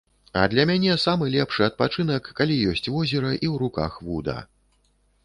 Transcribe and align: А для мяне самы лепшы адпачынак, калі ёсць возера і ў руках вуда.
А 0.39 0.43
для 0.53 0.63
мяне 0.69 0.93
самы 1.03 1.27
лепшы 1.35 1.61
адпачынак, 1.65 2.29
калі 2.39 2.57
ёсць 2.71 2.89
возера 2.95 3.35
і 3.35 3.39
ў 3.39 3.53
руках 3.65 4.01
вуда. 4.07 4.37